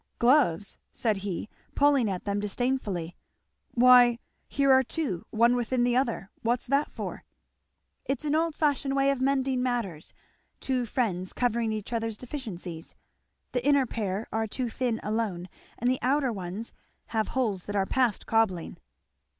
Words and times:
"Gloves!" 0.17 0.79
said 0.91 1.17
he, 1.17 1.47
pulling 1.75 2.09
at 2.09 2.25
them 2.25 2.39
disdainfully, 2.39 3.15
"why 3.75 4.17
here 4.47 4.71
are 4.71 4.81
two 4.81 5.27
one 5.29 5.55
within 5.55 5.83
the 5.83 5.95
other 5.95 6.31
what's 6.41 6.65
that 6.65 6.89
for?" 6.91 7.23
"It's 8.05 8.25
an 8.25 8.33
old 8.33 8.55
fashioned 8.55 8.95
way 8.95 9.11
of 9.11 9.21
mending 9.21 9.61
matters, 9.61 10.15
two 10.59 10.87
friends 10.87 11.33
covering 11.33 11.71
each 11.71 11.93
other's 11.93 12.17
deficiencies. 12.17 12.95
The 13.51 13.63
inner 13.63 13.85
pair 13.85 14.27
are 14.31 14.47
too 14.47 14.69
thin 14.69 14.99
alone, 15.03 15.47
and 15.77 15.87
the 15.87 15.99
outer 16.01 16.33
ones 16.33 16.73
have 17.09 17.27
holes 17.37 17.65
that 17.65 17.75
are 17.75 17.85
past 17.85 18.25
cobbling." 18.25 18.77